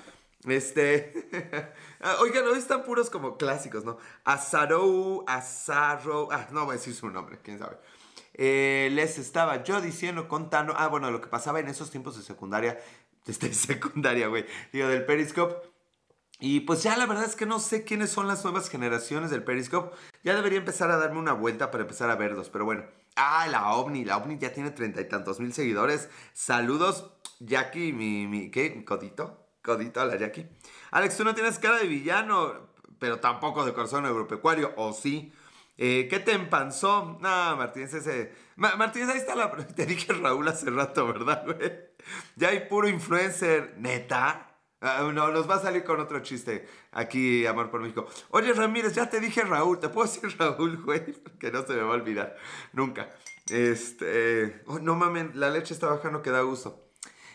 [0.47, 1.29] Este.
[2.03, 3.99] Ah, oigan, hoy están puros como clásicos, ¿no?
[4.23, 6.29] Azarou, Azarro.
[6.31, 7.77] Ah, no voy a decir su nombre, quién sabe.
[8.33, 10.73] Eh, les estaba yo diciendo, contando.
[10.77, 12.79] Ah, bueno, lo que pasaba en esos tiempos de secundaria.
[13.25, 14.45] Desde secundaria, güey.
[14.73, 15.69] Digo, del Periscope.
[16.39, 19.43] Y pues ya la verdad es que no sé quiénes son las nuevas generaciones del
[19.43, 19.95] Periscope.
[20.23, 22.83] Ya debería empezar a darme una vuelta para empezar a verlos, pero bueno.
[23.15, 24.05] Ah, la OVNI.
[24.05, 26.09] La OVNI ya tiene treinta y tantos mil seguidores.
[26.33, 28.83] Saludos, Jackie, mi, mi, ¿qué?
[28.83, 29.45] ¿Codito?
[29.61, 30.47] Codito a la Jackie.
[30.89, 35.31] Alex, tú no tienes cara de villano, pero tampoco de corazón agropecuario, ¿o sí?
[35.77, 37.17] Eh, ¿Qué te empanzó?
[37.21, 38.33] No, Martínez, ese...
[38.55, 39.51] Martínez, ahí está la...
[39.75, 41.71] Te dije Raúl hace rato, ¿verdad, güey?
[42.35, 44.47] Ya hay puro influencer, neta.
[44.81, 48.07] Ah, no, nos va a salir con otro chiste aquí, Amor por México.
[48.31, 49.79] Oye, Ramírez, ya te dije Raúl.
[49.79, 51.13] ¿Te puedo decir Raúl, güey?
[51.39, 52.35] Que no se me va a olvidar.
[52.73, 53.09] Nunca.
[53.49, 54.63] Este...
[54.65, 56.87] Oh, no mames, la leche está bajando que da gusto.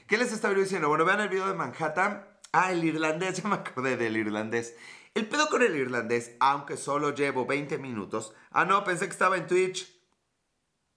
[0.07, 0.89] ¿Qué les estaba diciendo?
[0.89, 2.27] Bueno, vean el video de Manhattan.
[2.53, 4.77] Ah, el irlandés, ya me acordé del irlandés.
[5.17, 8.35] El pedo con el irlandés, aunque solo llevo 20 minutos.
[8.51, 9.91] Ah, no, pensé que estaba en Twitch.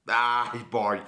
[0.08, 1.02] Ay, boy.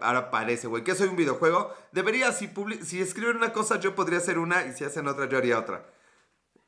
[0.00, 1.74] Ahora, parece, güey, que soy un videojuego.
[1.90, 2.48] Debería, si,
[2.84, 5.90] si escriben una cosa, yo podría hacer una y si hacen otra, yo haría otra.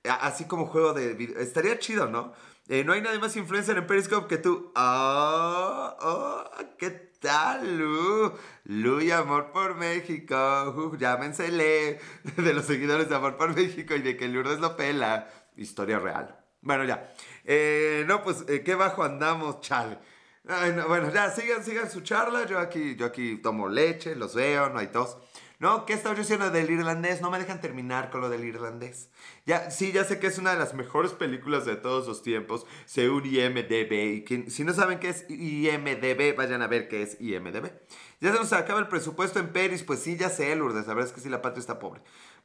[0.03, 1.38] Así como juego de video.
[1.38, 2.33] Estaría chido, ¿no?
[2.67, 4.73] Eh, no hay nadie más influencer en Periscope que tú.
[4.75, 5.97] ¡Oh!
[6.01, 6.45] ¡Oh!
[6.77, 8.33] ¿Qué tal, Lu?
[8.64, 10.75] Lu y Amor por México.
[10.77, 12.01] Uh, llámensele.
[12.37, 15.29] De los seguidores de Amor por México y de que Lourdes lo pela.
[15.59, 16.35] Historia real.
[16.61, 17.12] Bueno, ya.
[17.44, 19.99] Eh, no, pues, eh, qué bajo andamos, chale.
[20.42, 22.47] bueno, ya, sigan, sigan su charla.
[22.47, 25.16] Yo aquí, yo aquí tomo leche, los veo, no hay tos.
[25.61, 27.21] No, ¿qué estaba yo diciendo del irlandés?
[27.21, 29.11] No me dejan terminar con lo del irlandés.
[29.44, 32.64] Ya, sí, ya sé que es una de las mejores películas de todos los tiempos,
[32.85, 33.92] según IMDB.
[33.92, 37.73] Y si no saben qué es IMDB, vayan a ver qué es IMDB.
[38.21, 41.09] Ya se nos acaba el presupuesto en Peris, pues sí, ya sé, Lourdes, la verdad
[41.09, 42.03] es que sí, la patria está pobre.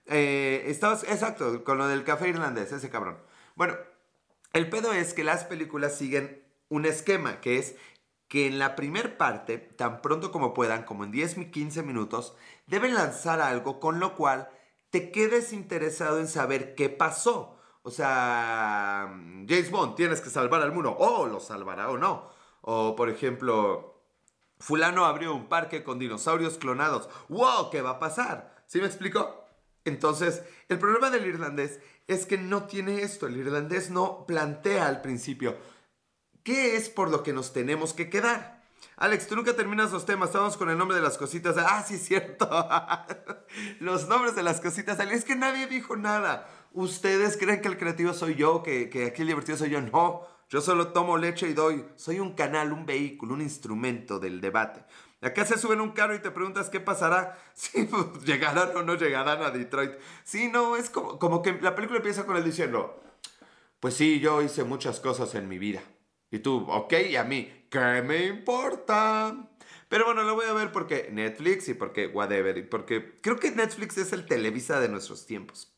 [0.07, 3.19] Eh, exacto, con lo del café irlandés, ese cabrón.
[3.55, 3.77] Bueno,
[4.53, 7.75] el pedo es que las películas siguen un esquema, que es
[8.33, 12.95] que en la primer parte, tan pronto como puedan, como en 10 15 minutos, deben
[12.95, 14.49] lanzar algo con lo cual
[14.89, 17.59] te quedes interesado en saber qué pasó.
[17.83, 19.05] O sea,
[19.47, 22.27] James Bond, tienes que salvar al mundo, o lo salvará o no.
[22.61, 24.01] O, por ejemplo,
[24.57, 27.09] fulano abrió un parque con dinosaurios clonados.
[27.29, 27.69] ¡Wow!
[27.69, 28.63] ¿Qué va a pasar?
[28.65, 29.45] ¿Sí me explico?
[29.85, 33.27] Entonces, el problema del irlandés es que no tiene esto.
[33.27, 35.55] El irlandés no plantea al principio
[36.43, 38.63] qué es por lo que nos tenemos que quedar.
[38.97, 40.29] Alex, tú nunca terminas los temas.
[40.29, 41.55] Estamos con el nombre de las cositas.
[41.57, 42.47] Ah, sí, cierto.
[43.79, 44.99] los nombres de las cositas.
[44.99, 46.47] Es que nadie dijo nada.
[46.73, 48.61] ¿Ustedes creen que el creativo soy yo?
[48.61, 49.81] ¿Que, que aquí el divertido soy yo?
[49.81, 50.27] No.
[50.49, 51.85] Yo solo tomo leche y doy.
[51.95, 54.85] Soy un canal, un vehículo, un instrumento del debate.
[55.21, 57.37] Acá se suben un carro y te preguntas qué pasará.
[57.55, 59.93] Si pues, llegarán o no llegarán a Detroit.
[60.23, 63.01] Sí, no, es como, como que la película empieza con él diciendo,
[63.79, 65.81] pues sí, yo hice muchas cosas en mi vida.
[66.33, 69.51] Y tú, ok, y a mí, ¿qué me importa?
[69.87, 72.57] Pero bueno, lo voy a ver porque Netflix y porque whatever.
[72.57, 75.77] Y porque creo que Netflix es el Televisa de nuestros tiempos.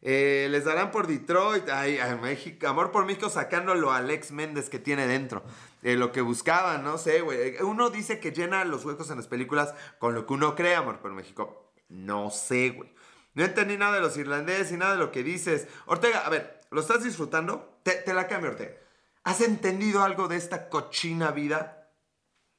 [0.00, 1.68] Eh, les darán por Detroit.
[1.70, 5.42] Ay, México, amor por México sacándolo a Alex Méndez que tiene dentro.
[5.82, 7.56] Eh, lo que buscaban, no sé, güey.
[7.60, 11.00] Uno dice que llena los huecos en las películas con lo que uno cree, amor
[11.00, 11.72] por México.
[11.88, 12.94] No sé, güey.
[13.34, 15.66] No entendí nada de los irlandeses y nada de lo que dices.
[15.86, 17.80] Ortega, a ver, ¿lo estás disfrutando?
[17.82, 18.83] Te, te la cambio, Ortega.
[19.24, 21.90] ¿Has entendido algo de esta cochina vida?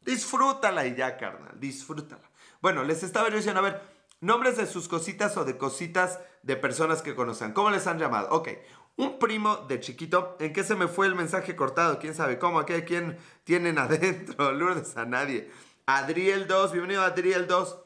[0.01, 1.60] Disfrútala y ya, carnal.
[1.60, 2.30] Disfrútala.
[2.62, 3.82] Bueno, les estaba yo diciendo, a ver,
[4.19, 7.54] nombres de sus cositas o de cositas de personas que conocen.
[7.54, 8.30] ¿Cómo les han llamado?
[8.32, 8.49] Ok,
[8.95, 10.38] un primo de chiquito.
[10.39, 11.99] ¿En qué se me fue el mensaje cortado?
[11.99, 12.65] ¿Quién sabe cómo?
[12.65, 14.51] ¿Qué, ¿Quién tienen adentro?
[14.51, 15.51] Lourdes a nadie.
[15.86, 17.78] Adriel 2, bienvenido a Adriel 2.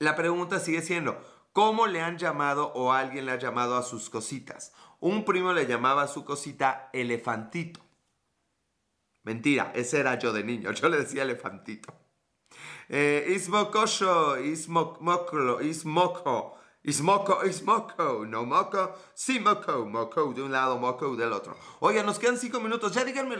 [0.00, 1.18] La pregunta sigue siendo,
[1.52, 4.72] ¿cómo le han llamado o alguien le ha llamado a sus cositas?
[5.00, 7.80] Un primo le llamaba a su cosita elefantito.
[9.22, 11.94] Mentira, ese era yo de niño, yo le decía elefantito.
[12.88, 21.14] Eh, ismokosho, ismoklo, ismoko, ismoko, ismoko, no moco, sí moco, moco de un lado, moco
[21.14, 21.56] del otro.
[21.80, 23.36] Oiga, nos quedan cinco minutos, ya díganme,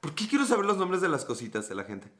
[0.00, 2.12] ¿por qué quiero saber los nombres de las cositas de la gente?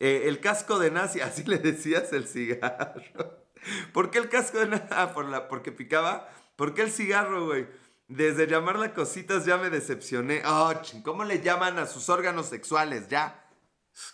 [0.00, 3.44] Eh, el casco de nazi, así le decías el cigarro.
[3.92, 4.86] ¿Por qué el casco de nazi?
[4.90, 6.28] Ah, por la, porque picaba.
[6.56, 7.66] ¿Por qué el cigarro, güey?
[8.12, 10.42] Desde llamarla cositas ya me decepcioné.
[10.44, 10.70] Oh,
[11.02, 13.08] ¿cómo le llaman a sus órganos sexuales?
[13.08, 13.48] Ya.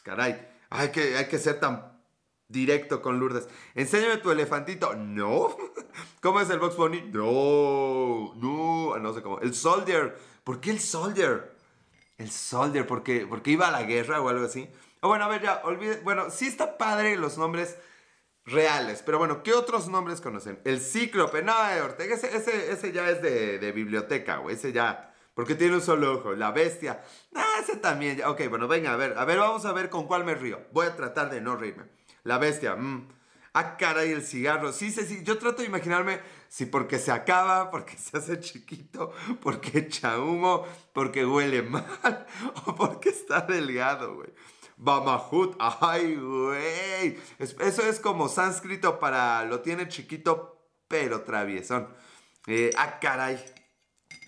[0.05, 2.01] Caray, hay que, hay que ser tan
[2.47, 3.49] directo con Lourdes.
[3.75, 4.95] Enséñame tu elefantito.
[4.95, 5.57] No.
[6.23, 7.11] ¿Cómo es el Box Bunny?
[7.13, 8.35] No.
[8.37, 8.97] No.
[8.99, 9.41] No sé cómo.
[9.41, 10.17] El Soldier.
[10.45, 11.57] ¿Por qué el Soldier?
[12.19, 14.71] El Soldier, porque, porque iba a la guerra o algo así.
[15.01, 16.01] Oh, bueno, a ver, ya, olvide.
[16.05, 17.77] Bueno, sí está padre los nombres
[18.51, 19.03] reales.
[19.05, 20.61] Pero bueno, ¿qué otros nombres conocen?
[20.65, 21.43] El Cíclope.
[21.43, 24.57] No, Ortega, ese, ese, ya es de, biblioteca, güey.
[24.57, 25.15] Ese ya.
[25.35, 26.35] Porque tiene un solo ojo.
[26.35, 27.03] La bestia.
[27.33, 28.23] No, ese también.
[28.25, 29.17] Ok, bueno, venga, a ver.
[29.17, 30.61] A ver, vamos a ver con cuál me río.
[30.73, 31.85] Voy a tratar de no reírme.
[32.25, 32.75] La bestia.
[32.77, 33.09] Mm.
[33.55, 34.73] Ah, caray, el cigarro.
[34.73, 35.23] Sí, sí, sí.
[35.25, 40.67] Yo trato de imaginarme si porque se acaba, porque se hace chiquito, porque echa humo,
[40.93, 42.27] porque huele mal
[42.67, 44.31] o porque está delgado, güey.
[44.79, 47.19] Bamahut, ay, güey.
[47.39, 51.89] Eso es como sánscrito para lo tiene chiquito, pero traviesón.
[52.47, 53.45] Eh, ah, caray.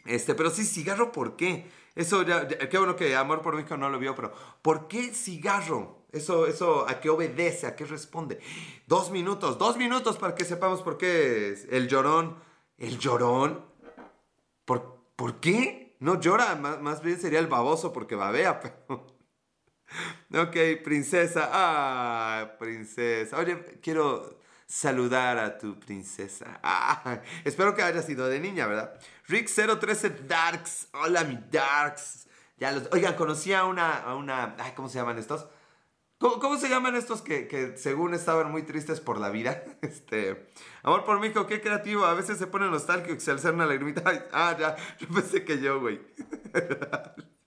[0.07, 1.71] Este, pero sí, cigarro, ¿por qué?
[1.95, 4.33] Eso ya, qué bueno que Amor por México no lo vio, pero
[4.63, 6.07] ¿por qué cigarro?
[6.11, 7.69] Eso, eso, ¿a qué obedece?
[7.69, 8.41] ¿A qué responde?
[8.89, 12.37] Dos minutos, dos minutos para que sepamos por qué es el llorón.
[12.77, 13.65] ¿El llorón?
[14.65, 15.97] ¿Por, ¿por qué?
[16.01, 19.20] No llora, más, más bien sería el baboso porque babea, pero...
[20.35, 21.49] Ok, princesa.
[21.53, 23.39] Ah, princesa.
[23.39, 26.61] Oye, quiero saludar a tu princesa.
[26.63, 28.99] Ah, espero que haya sido de niña, ¿verdad?
[29.29, 30.89] Rick013 Darks.
[30.93, 32.29] Hola, mi Darks.
[32.59, 34.55] Ya los, oigan, conocí a una, una.
[34.59, 35.47] Ay, ¿cómo se llaman estos?
[36.19, 39.65] ¿Cómo, se llaman estos que, que, según estaban muy tristes por la vida?
[39.81, 40.51] Este,
[40.83, 42.05] amor por mi hijo, qué creativo.
[42.05, 44.29] A veces se pone nostálgico y se alza una lagrimita.
[44.33, 46.01] ah, ya, yo pensé que yo, güey.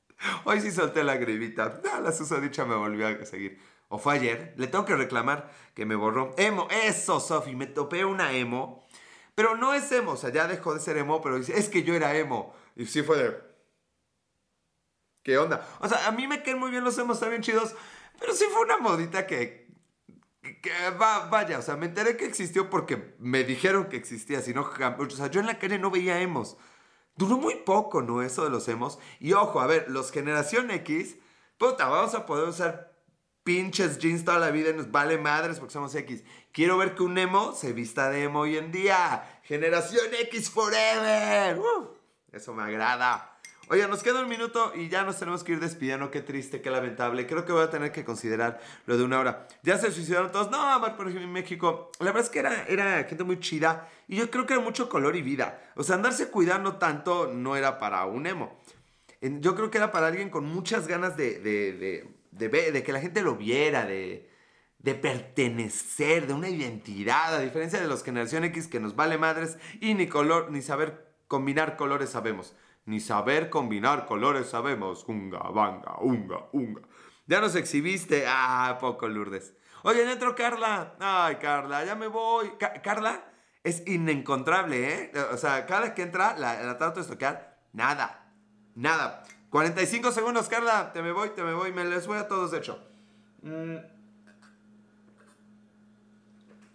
[0.45, 1.81] Hoy sí solté la grivita.
[1.93, 3.59] Ah, la susodicha me volvió a seguir.
[3.89, 4.53] O fue ayer.
[4.57, 6.33] Le tengo que reclamar que me borró.
[6.37, 7.55] Emo, eso, Sofi.
[7.55, 8.87] Me topé una emo.
[9.35, 10.11] Pero no es emo.
[10.11, 12.55] O sea, ya dejó de ser emo, pero dice, es que yo era emo.
[12.75, 13.53] Y sí fue de...
[15.23, 15.67] ¿Qué onda?
[15.79, 17.75] O sea, a mí me caen muy bien los emos, están bien chidos.
[18.19, 19.67] Pero sí fue una modita que...
[20.41, 24.41] que va, vaya, o sea, me enteré que existió porque me dijeron que existía.
[24.41, 26.57] Si no, o sea, yo en la calle no veía emos.
[27.15, 28.21] Duró muy poco, ¿no?
[28.21, 28.99] Eso de los emos.
[29.19, 31.17] Y ojo, a ver, los generación X,
[31.57, 32.93] puta, vamos a poder usar
[33.43, 36.23] pinches jeans toda la vida y nos vale madres porque somos X.
[36.51, 39.39] Quiero ver que un emo se vista de emo hoy en día.
[39.43, 41.59] Generación X forever.
[42.31, 43.32] eso me agrada.
[43.69, 46.11] Oye, nos queda un minuto y ya nos tenemos que ir despidiendo.
[46.11, 47.25] Qué triste, qué lamentable.
[47.25, 49.47] Creo que voy a tener que considerar lo de una hora.
[49.63, 50.51] Ya se suicidaron todos.
[50.51, 51.89] No, por ejemplo, en México.
[51.99, 53.89] La verdad es que era, era gente muy chida.
[54.09, 55.61] Y yo creo que era mucho color y vida.
[55.75, 58.59] O sea, andarse cuidando tanto no era para un emo.
[59.21, 62.99] Yo creo que era para alguien con muchas ganas de, de, de, de que la
[62.99, 64.29] gente lo viera, de,
[64.79, 69.57] de pertenecer, de una identidad, a diferencia de los generación X que nos vale madres
[69.79, 72.53] y ni color, ni saber combinar colores sabemos
[72.85, 75.05] ni saber combinar colores sabemos.
[75.07, 76.81] Unga, banga, unga, unga.
[77.27, 78.25] Ya nos exhibiste.
[78.27, 79.53] Ah, poco Lourdes.
[79.83, 80.95] Oye, dentro Carla.
[80.99, 82.51] Ay, Carla, ya me voy.
[82.83, 83.23] Carla
[83.63, 85.11] es inencontrable, ¿eh?
[85.31, 87.59] O sea, cada que entra, la, la trato de estoquear.
[87.73, 88.31] Nada.
[88.75, 89.23] Nada.
[89.49, 90.91] 45 segundos, Carla.
[90.93, 91.71] Te me voy, te me voy.
[91.71, 92.79] Me les voy a todos, de hecho.
[93.41, 93.75] Mm.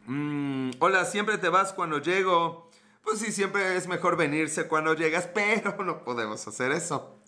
[0.06, 2.67] Mm, hola, siempre te vas cuando llego.
[3.08, 7.18] Pues sí, siempre es mejor venirse cuando llegas, pero no podemos hacer eso.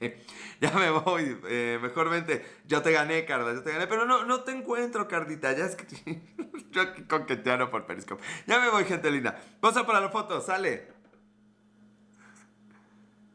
[0.60, 2.42] ya me voy, eh, mejor vente.
[2.66, 5.52] Yo te gané, Carla, yo te gané, pero no, no te encuentro, Cardita.
[5.52, 6.22] Ya es que
[6.70, 8.24] yo aquí coqueteando por Periscope.
[8.46, 9.38] Ya me voy, gente linda.
[9.60, 10.88] Vamos para la foto, sale.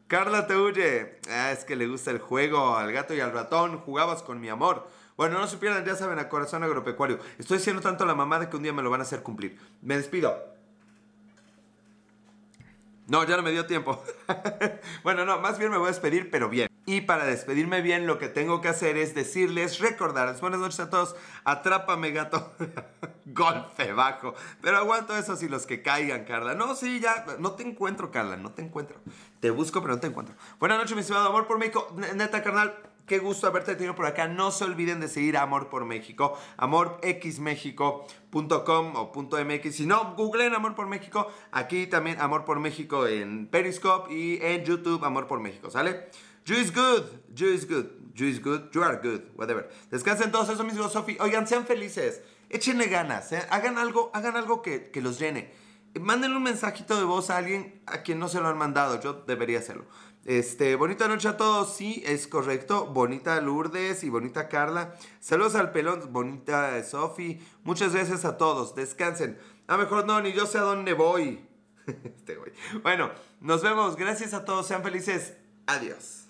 [0.08, 1.20] Carla te huye.
[1.30, 2.76] Ah, es que le gusta el juego.
[2.76, 3.78] Al gato y al ratón.
[3.82, 4.90] Jugabas con mi amor.
[5.16, 7.20] Bueno, no supieran, ya saben, a corazón agropecuario.
[7.38, 9.60] Estoy diciendo tanto la mamá de que un día me lo van a hacer cumplir.
[9.84, 10.57] Me despido.
[13.08, 14.04] No, ya no me dio tiempo.
[15.04, 16.68] bueno, no, más bien me voy a despedir, pero bien.
[16.86, 20.90] Y para despedirme bien, lo que tengo que hacer es decirles, recordarles, buenas noches a
[20.90, 21.16] todos,
[21.46, 22.54] atrápame gato,
[23.26, 24.36] golpe bajo.
[24.62, 26.54] Pero aguanto eso si los que caigan, Carla.
[26.54, 29.00] No, sí, ya, no te encuentro, Carla, no te encuentro.
[29.40, 30.36] Te busco, pero no te encuentro.
[30.60, 31.96] Buenas noches, mi estimado amor por México.
[32.16, 32.76] Neta, carnal,
[33.08, 34.28] Qué gusto haberte tenido por acá.
[34.28, 39.76] No se olviden de seguir Amor por México, amorxmexico.com o .mx.
[39.76, 41.32] Si no, googleen Amor por México.
[41.54, 46.10] Aquí también Amor por México en Periscope y en YouTube Amor por México, ¿sale?
[46.44, 49.70] You is good, you is good, you is good, you are good, whatever.
[49.90, 51.16] Descansen todos, eso mismo, Sofi.
[51.22, 53.42] Oigan, sean felices, échenle ganas, ¿eh?
[53.50, 55.50] hagan algo, hagan algo que, que los llene.
[56.00, 59.00] Mándenle un mensajito de voz a alguien a quien no se lo han mandado.
[59.02, 59.86] Yo debería hacerlo.
[60.28, 62.88] Este, bonita noche a todos, sí, es correcto.
[62.88, 64.94] Bonita Lourdes y bonita Carla.
[65.22, 67.40] Saludos al pelón, bonita Sofi.
[67.64, 69.40] Muchas gracias a todos, descansen.
[69.68, 71.48] A mejor no, ni yo sé a dónde voy.
[71.88, 72.38] este
[72.84, 73.10] Bueno,
[73.40, 73.96] nos vemos.
[73.96, 75.38] Gracias a todos, sean felices.
[75.66, 76.26] Adiós.